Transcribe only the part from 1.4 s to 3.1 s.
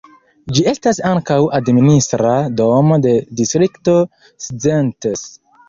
administra domo